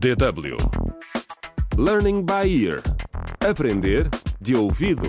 DW 0.00 0.56
Learning 1.76 2.24
by 2.24 2.48
Ear 2.48 2.80
Aprender 3.46 4.08
de 4.40 4.56
ouvido. 4.56 5.06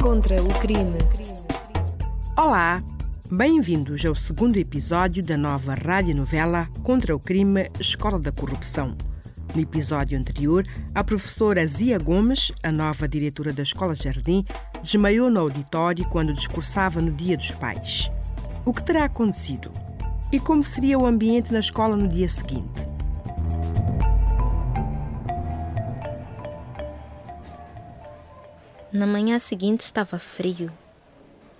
Contra 0.00 0.42
o 0.42 0.48
crime. 0.60 0.96
Olá, 2.34 2.82
bem-vindos 3.30 4.06
ao 4.06 4.14
segundo 4.14 4.56
episódio 4.56 5.22
da 5.22 5.36
nova 5.36 5.74
radionovela 5.74 6.66
Contra 6.82 7.14
o 7.14 7.20
Crime 7.20 7.68
Escola 7.78 8.18
da 8.18 8.32
Corrupção. 8.32 8.96
No 9.54 9.60
episódio 9.60 10.18
anterior, 10.18 10.64
a 10.94 11.04
professora 11.04 11.66
Zia 11.66 11.98
Gomes, 11.98 12.52
a 12.62 12.72
nova 12.72 13.06
diretora 13.06 13.52
da 13.52 13.64
Escola 13.64 13.94
Jardim, 13.94 14.46
desmaiou 14.82 15.30
no 15.30 15.40
auditório 15.40 16.08
quando 16.08 16.32
discursava 16.32 17.02
no 17.02 17.10
Dia 17.10 17.36
dos 17.36 17.50
Pais. 17.50 18.10
O 18.64 18.72
que 18.72 18.82
terá 18.82 19.04
acontecido? 19.04 19.72
E 20.30 20.38
como 20.38 20.62
seria 20.62 20.98
o 20.98 21.06
ambiente 21.06 21.52
na 21.52 21.60
escola 21.60 21.96
no 21.96 22.06
dia 22.06 22.28
seguinte? 22.28 22.86
Na 28.92 29.06
manhã 29.06 29.38
seguinte 29.38 29.80
estava 29.80 30.18
frio. 30.18 30.70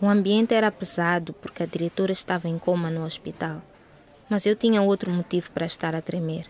O 0.01 0.07
ambiente 0.07 0.55
era 0.55 0.71
pesado 0.71 1.33
porque 1.35 1.63
a 1.63 1.67
diretora 1.67 2.13
estava 2.13 2.49
em 2.49 2.59
coma 2.59 2.91
no 2.91 3.05
hospital. 3.05 3.63
Mas 4.29 4.45
eu 4.45 4.55
tinha 4.55 4.83
outro 4.83 5.11
motivo 5.11 5.51
para 5.51 5.67
estar 5.67 5.95
a 5.95 6.03
tremer. 6.03 6.47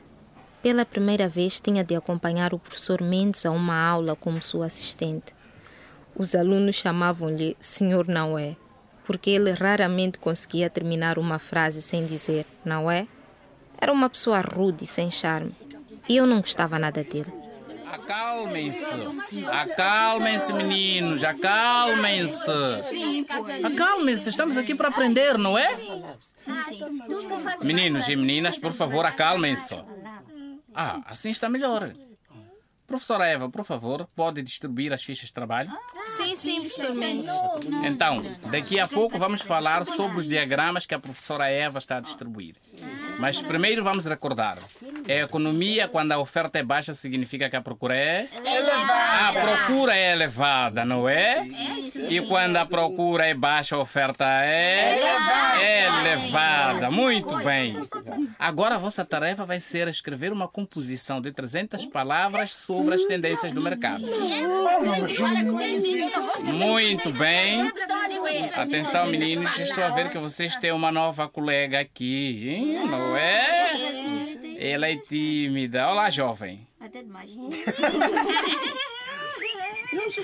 Pela 0.62 0.84
primeira 0.84 1.28
vez 1.28 1.60
tinha 1.60 1.84
de 1.84 1.94
acompanhar 1.94 2.52
o 2.52 2.58
professor 2.58 3.00
Mendes 3.00 3.46
a 3.46 3.50
uma 3.50 3.80
aula 3.80 4.16
como 4.16 4.42
sua 4.42 4.66
assistente. 4.66 5.34
Os 6.16 6.34
alunos 6.34 6.74
chamavam-lhe 6.74 7.56
Senhor 7.60 8.08
Não 8.08 8.36
é, 8.36 8.56
porque 9.08 9.30
ele 9.30 9.52
raramente 9.52 10.18
conseguia 10.18 10.68
terminar 10.68 11.18
uma 11.18 11.38
frase 11.38 11.80
sem 11.80 12.04
dizer 12.04 12.44
não 12.62 12.90
é. 12.90 13.06
Era 13.80 13.90
uma 13.90 14.10
pessoa 14.10 14.42
rude 14.42 14.84
e 14.84 14.86
sem 14.86 15.10
charme, 15.10 15.50
e 16.06 16.18
eu 16.18 16.26
não 16.26 16.40
gostava 16.40 16.78
nada 16.78 17.02
dele. 17.02 17.32
Acalmem-se, 17.90 19.46
acalmem-se, 19.50 20.52
meninos, 20.52 21.24
acalmem-se. 21.24 22.50
Acalmem-se, 23.64 24.28
estamos 24.28 24.58
aqui 24.58 24.74
para 24.74 24.88
aprender, 24.88 25.38
não 25.38 25.56
é? 25.56 25.68
Meninos 27.62 28.06
e 28.08 28.14
meninas, 28.14 28.58
por 28.58 28.74
favor, 28.74 29.06
acalmem-se. 29.06 29.74
Ah, 30.74 31.00
assim 31.06 31.30
está 31.30 31.48
melhor. 31.48 31.94
Professora 32.88 33.26
Eva, 33.26 33.50
por 33.50 33.66
favor, 33.66 34.08
pode 34.16 34.40
distribuir 34.40 34.94
as 34.94 35.02
fichas 35.02 35.26
de 35.26 35.32
trabalho? 35.34 35.70
Sim, 36.16 36.34
sim, 36.34 36.60
professor. 36.62 37.60
Então, 37.84 38.22
daqui 38.50 38.80
a 38.80 38.88
pouco 38.88 39.18
vamos 39.18 39.42
falar 39.42 39.84
sobre 39.84 40.16
os 40.16 40.26
diagramas 40.26 40.86
que 40.86 40.94
a 40.94 40.98
professora 40.98 41.48
Eva 41.48 41.78
está 41.78 41.98
a 41.98 42.00
distribuir. 42.00 42.54
Mas 43.18 43.42
primeiro 43.42 43.84
vamos 43.84 44.06
recordar. 44.06 44.56
A 45.06 45.12
economia, 45.12 45.86
quando 45.86 46.12
a 46.12 46.18
oferta 46.18 46.58
é 46.58 46.62
baixa, 46.62 46.94
significa 46.94 47.50
que 47.50 47.56
a 47.56 47.60
procura 47.60 47.94
é? 47.94 48.26
Elevada. 48.34 49.28
A 49.28 49.32
procura 49.32 49.94
é 49.94 50.12
elevada, 50.12 50.82
não 50.86 51.06
é? 51.06 51.46
E 51.96 52.20
quando 52.26 52.56
a 52.56 52.66
procura 52.66 53.26
é 53.26 53.34
baixa, 53.34 53.76
a 53.76 53.78
oferta 53.78 54.24
é? 54.42 54.98
Elevada. 55.86 56.90
Muito 56.90 57.36
bem. 57.38 57.76
Agora 58.38 58.76
a 58.76 58.78
vossa 58.78 59.04
tarefa 59.04 59.44
vai 59.44 59.60
ser 59.60 59.88
escrever 59.88 60.32
uma 60.32 60.48
composição 60.48 61.20
de 61.20 61.32
300 61.32 61.86
palavras 61.86 62.52
sobre 62.54 62.94
as 62.94 63.04
tendências 63.04 63.52
do 63.52 63.60
mercado. 63.60 64.06
Muito 66.44 67.12
bem. 67.12 67.72
Atenção, 68.54 69.06
meninos, 69.06 69.56
estou 69.58 69.84
a 69.84 69.90
ver 69.90 70.10
que 70.10 70.18
vocês 70.18 70.56
têm 70.56 70.72
uma 70.72 70.92
nova 70.92 71.28
colega 71.28 71.80
aqui, 71.80 72.48
hein? 72.50 72.86
não 72.88 73.16
é? 73.16 73.70
Ela 74.58 74.88
é 74.88 74.96
tímida. 74.96 75.88
Olá, 75.88 76.10
jovem. 76.10 76.66
Até 76.80 77.02
demais. 77.02 77.30
Silêncio, 79.90 80.22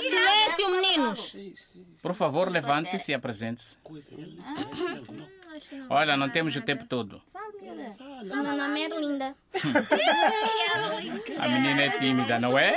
silêncio, 0.00 0.70
meninos. 0.70 1.36
Por 2.02 2.14
favor, 2.14 2.50
levante-se 2.50 3.12
e 3.12 3.14
apresente-se. 3.14 3.76
Olha, 5.88 6.16
não 6.16 6.28
temos 6.28 6.54
o 6.56 6.60
tempo 6.60 6.84
todo. 6.84 7.22
Meu 8.22 8.42
nome 8.42 8.82
é 8.82 8.88
Linda. 8.88 9.34
A 11.38 11.48
menina 11.48 11.82
é 11.82 11.90
tímida, 11.98 12.38
não 12.40 12.58
é? 12.58 12.76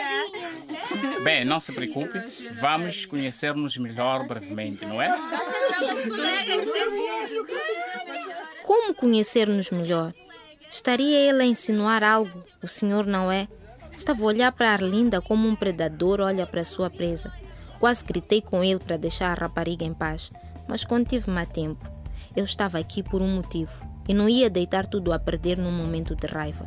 Bem, 1.24 1.46
não 1.46 1.59
se 1.59 1.72
preocupe. 1.72 2.19
Vamos 2.59 3.06
conhecer-nos 3.06 3.78
melhor 3.78 4.28
brevemente, 4.28 4.86
não 4.86 5.02
é? 5.02 5.09
Como 8.63 8.94
conhecer-nos 8.94 9.72
melhor? 9.72 10.13
Estaria 10.72 11.30
ele 11.30 11.44
a 11.44 11.46
insinuar 11.46 12.03
algo? 12.03 12.46
O 12.62 12.68
senhor 12.68 13.06
não 13.06 13.31
é? 13.31 13.48
Estava 14.01 14.23
a 14.23 14.25
olhar 14.25 14.51
para 14.51 14.72
Arlinda 14.72 15.22
como 15.22 15.47
um 15.47 15.56
predador 15.56 16.22
olha 16.22 16.47
para 16.47 16.66
sua 16.66 16.89
presa. 16.89 17.31
Quase 17.79 18.03
gritei 18.03 18.41
com 18.41 18.63
ele 18.63 18.79
para 18.79 18.97
deixar 18.97 19.29
a 19.29 19.39
rapariga 19.39 19.85
em 19.85 19.94
paz, 19.94 20.31
mas 20.67 20.84
contive-me 20.84 21.39
a 21.39 21.45
tempo. 21.45 21.88
Eu 22.35 22.44
estava 22.44 22.79
aqui 22.79 23.03
por 23.03 23.22
um 23.22 23.28
motivo 23.28 23.72
e 24.09 24.13
não 24.16 24.28
ia 24.28 24.50
deitar 24.50 24.88
tudo 24.88 25.13
a 25.13 25.19
perder 25.19 25.56
num 25.56 25.72
momento 25.72 26.16
de 26.16 26.25
raiva. 26.25 26.66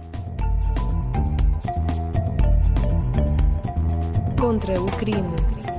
Contra 4.39 4.81
o 4.81 4.87
crime. 4.93 5.74